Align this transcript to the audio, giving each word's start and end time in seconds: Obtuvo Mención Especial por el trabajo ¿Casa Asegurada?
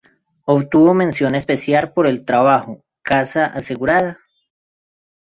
Obtuvo 0.45 0.95
Mención 0.95 1.35
Especial 1.35 1.93
por 1.93 2.07
el 2.07 2.25
trabajo 2.25 2.83
¿Casa 3.03 3.45
Asegurada? 3.45 4.17